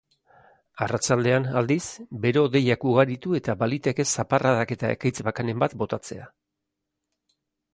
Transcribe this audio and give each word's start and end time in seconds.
Arratsaldean 0.83 1.43
aldiz, 1.59 1.83
bero-hodeiak 2.23 2.85
ugaritu 2.91 3.35
eta 3.41 3.55
baliteke 3.65 4.07
zaparradak 4.17 4.75
eta 4.77 4.91
ekaitz 4.95 5.15
bakanen 5.29 5.63
bat 5.65 5.77
botatzea. 5.83 6.27